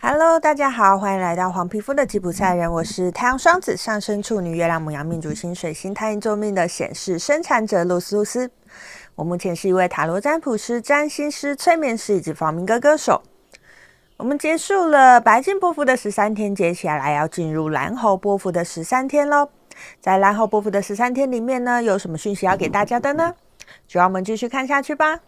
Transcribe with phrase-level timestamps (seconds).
[0.00, 2.70] Hello，大家好，欢迎来到黄皮肤的吉普赛人。
[2.70, 8.48] 我是太阳双子上升处女、月亮母羊命主星水星太阴坐命的显示生产者露丝露丝。
[9.16, 13.20] 我目前是一位塔罗占卜师、占星师、催眠师以及房民歌歌手。
[14.18, 19.50] 我们结束了白金波幅的十三天，接下来要进入蓝猴波幅的十三天喽。
[20.00, 23.34] 在蓝猴波幅的十三天里面呢，有什么讯息要给大家的呢？
[23.88, 25.18] 就让我们继续看下去吧。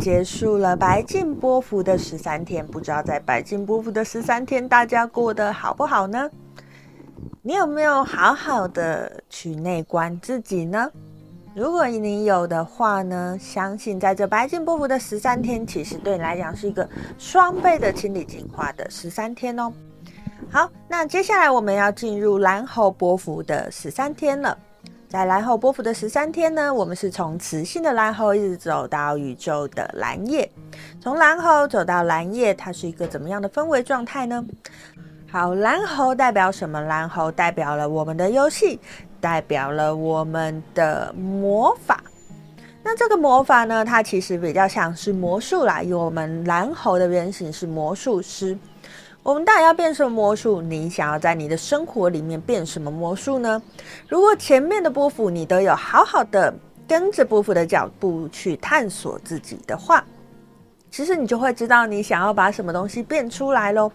[0.00, 6.28] 结束了白镜波幅的十三天，不知道在白镜波幅的十三天，大家过得好不好呢？
[7.42, 10.90] 你有没有好好的去内观自己呢？
[11.54, 19.70] 如果你有的话呢，相信在这白镜波幅的十三天，其实对你来讲是一个双倍的清理净化的十三天哦。
[20.50, 24.56] 好，那接下来我们要进入蓝猴波幅的十三天了。
[25.10, 30.48] 在蓝猴波幅的十三天呢，我们是从磁性的蓝猴一直走到宇宙的蓝夜，
[31.00, 34.46] 从蓝猴走到蓝夜，它是一个怎么样的氛围状态呢？
[35.28, 36.80] 好，蓝猴代表什么？
[36.82, 38.78] 蓝猴代表了我们的游戏，
[39.20, 42.00] 代表了我们的魔法。
[42.84, 48.56] 那这个魔法呢，它其实比较像是魔术啦，因为我们蓝猴的原型是魔术师。
[49.22, 50.62] 我们到底要变什么魔术？
[50.62, 53.60] 你想要在你的生活里面变什么魔术呢？
[54.08, 56.52] 如果前面的波幅你都有好好的
[56.88, 60.02] 跟着波幅的脚步去探索自己的话，
[60.90, 63.92] 其实你就会知道你想要把什么东西变出来喽。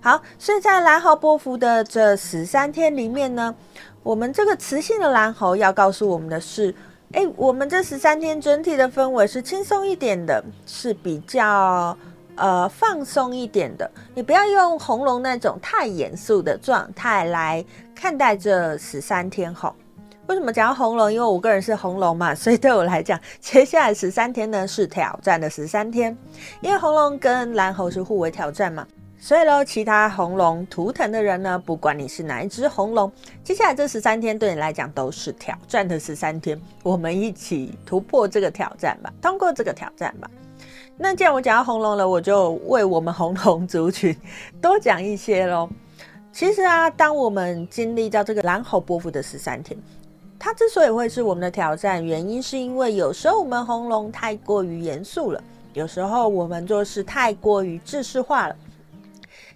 [0.00, 3.54] 好，所以在蓝猴波幅的这十三天里面呢，
[4.02, 6.74] 我们这个磁性的蓝猴要告诉我们的是：
[7.12, 11.96] 哎，我们这十三天整体的氛围是轻松一点的，是比较。
[12.38, 17.64] 呃，放松一点的，你不要用红龙那种太严肃的状态来
[17.94, 19.74] 看待这十三天后。
[20.28, 21.12] 为什么讲红龙？
[21.12, 26.16] 因为我个人是红龙嘛，所以对我来讲，接下来十三天呢是挑战的十三天。
[26.60, 28.86] 因为红龙跟蓝猴是互为挑战嘛，
[29.18, 33.10] 所以喽，其他红龙图腾的人呢，不管你是哪一只红龙，
[33.42, 36.60] 接下来这十三天对你来讲都是挑战的十三天。
[36.82, 40.30] 我们一起突破这个挑战吧，通过这个挑战吧。
[41.00, 44.14] 那既然我讲到红龙了，我就为我们红龙族群
[44.60, 45.68] 多讲一些喽。
[46.32, 49.78] 其实啊，当我们经历到这个蓝猴波夫的十三天，
[50.38, 55.42] 它之所以会是我们的挑战，原因是因为有时候我们红龙太过于严肃了，
[55.72, 58.56] 有时候我们做事太过于制式化了。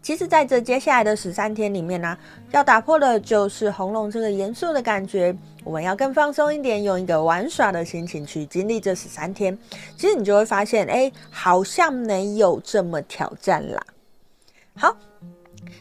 [0.00, 2.16] 其实，在这接下来的十三天里面呢、
[2.50, 5.36] 要打破的就是红龙这个严肃的感觉。
[5.64, 9.56] 我们要更放松一点，用一个玩耍的心情去经历这十三天。
[9.96, 13.82] 其实你就会发现，哎，好像没有这么挑战啦。
[14.76, 14.96] 好，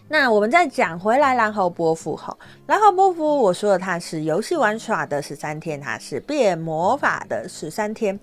[0.10, 2.36] 那我们再讲回来，蓝猴波符哈，
[2.66, 8.20] 蓝猴波符，我说的它是游戏玩耍的十三天，它是变魔法的十三天。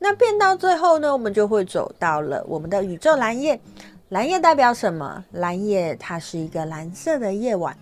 [0.00, 3.60] 那变到最后呢，我们就会走到了我们的宇宙蓝夜。
[4.10, 5.24] 蓝夜代表什么？
[5.32, 7.74] 蓝夜它是一个蓝色的夜晚。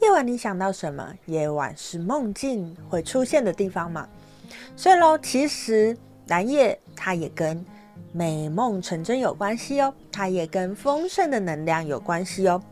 [0.00, 1.14] 夜晚你想到什么？
[1.24, 4.06] 夜晚是梦境会出现的地方嘛。
[4.76, 5.96] 所以喽，其实
[6.26, 7.64] 蓝夜它也跟
[8.12, 12.62] 美梦成真有关系哦，它也跟丰盛的能量有关系哦。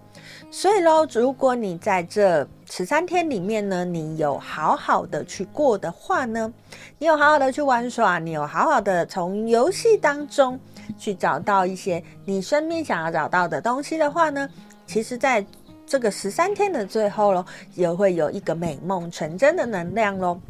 [0.51, 6.53] 所以喽，如果你在这十三天里面呢，你有好好的去过的话呢，
[6.99, 10.59] 你有好好的去玩耍，你有好好的从游戏当中。
[10.97, 14.49] 去找到一些你生命想要找到的东西的话呢，
[14.87, 15.45] 其实在
[15.87, 20.41] 这个十三天的最后喽，也会有一个美梦成真的能量喽。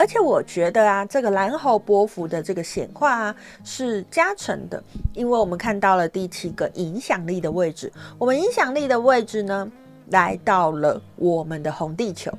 [0.00, 9.70] 而且我觉得啊，这个蓝猴波幅的这个显化啊是加成的，因为我们看到了第七个影响力的位置，我们影响力的位置呢
[10.08, 12.32] 来到了我们的红地球。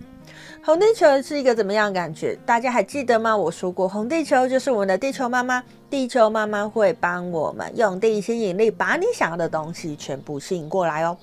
[0.66, 2.36] 红地球是一个怎么样感觉？
[2.48, 3.38] 大家还记得吗？
[3.38, 5.64] 我说过，红地球就是我们的地球妈妈。
[5.88, 11.16] 地球妈妈会帮我们用地心引力把你想要的东西全部吸引过来哦。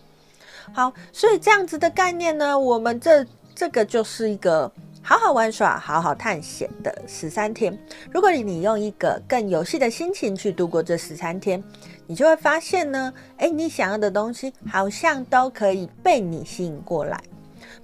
[0.72, 4.70] 好，所以这样子的概念呢，我们这这个就是一个
[5.08, 7.74] 好好玩耍、好好探险的十三天。
[8.12, 11.64] 如果你用一个更游戏的心情去度过这十三天，
[12.06, 17.18] 你就会发现呢，诶，你想要的东西好像都可以被你吸引过来。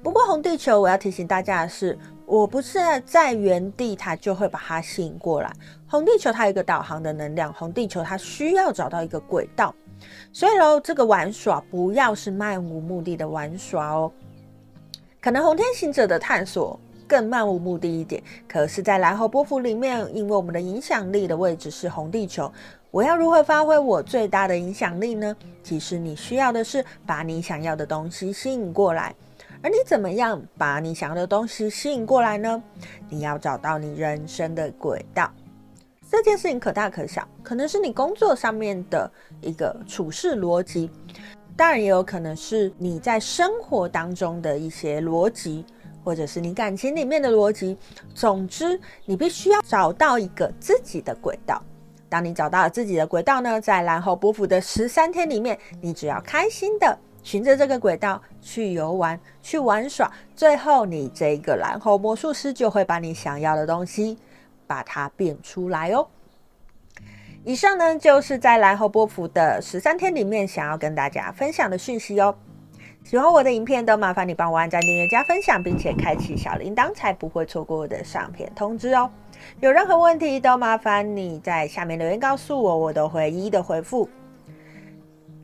[0.03, 5.51] 不过红地球，我要提醒大家的是，我不是在原地，它就会把它吸引过来。
[5.89, 9.75] 红地球它有一个导航的能量，红地球它需要找到一个轨道，
[10.31, 14.13] 所以喽，这个玩耍不要是漫无目的的玩耍哦。
[15.23, 22.53] 可能红天行者的探索更漫无目的一点，可是，在蓝猴波幅里面，因为我们的影响力的位置是红地球，
[22.91, 25.37] 我要如何发挥我最大的影响力呢？
[25.63, 29.15] 其实你需要的是把你想要的东西吸引过来。
[29.63, 32.63] 而你怎么样把你想要的东西吸引过来呢？
[33.09, 35.31] 你要找到你人生的轨道。
[36.11, 39.11] 这件事情可大可小，可能是你工作上面的
[39.41, 40.91] 一个处事逻辑，
[41.57, 45.65] 当然也有可能是你在生活当中的一些逻辑，
[46.05, 47.77] 或者是你感情里面的逻辑。
[48.15, 51.61] 总之，你必须要找到一个自己的轨道。
[52.09, 64.17] 当你找到了自己的轨道呢，在蓝猴波符的十三天里面，你只要开心的循着这个轨道去游玩、去玩耍，最后你这个蓝猴魔术师就会把你想要的东西
[64.67, 66.07] 把它变出来哦。
[67.45, 72.35] 以上呢，就是在蓝猴波符的十三天里面想要跟大家分享的讯息哦。
[73.05, 79.11] 喜欢我的影片都麻烦你帮我按赞、订阅、加分享，并且开启小铃铛，才不会错过我的上片通知哦。
[79.61, 84.09] 有任何问题都麻烦你在下面留言告诉我，我都会一一的回复。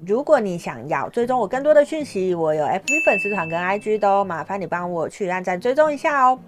[0.06, 6.38] 如果你想要追踪我更多的讯息，我有 FB 粉丝团跟 IG 都麻烦你帮我去按赞追踪一下哦。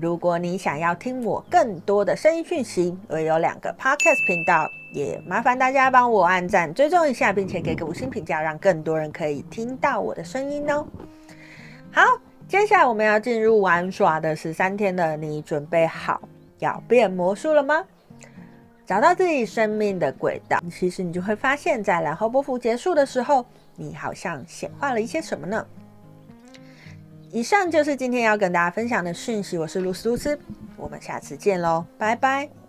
[0.00, 10.86] 如果你想要听我更多的声音讯息，我有两个 Podcast 频道，也麻烦大家帮我按赞追踪一下，并且给个五星评价，让更多人可以听到我的声音哦。
[11.92, 12.02] 好，
[12.48, 16.20] 接下来我们要进入玩耍的十三天了，你准备好
[16.58, 17.84] 要变魔术了吗？
[18.84, 23.46] 找到自己生命的轨道，其实你就会发现，在蓝猴波幅结束的时候，
[23.76, 25.64] 你好像显化了一些什么呢？
[27.32, 30.38] 以上就是今天要跟大家分享的讯息，我是露丝露丝，
[30.76, 32.61] 我们下次见喽，拜拜。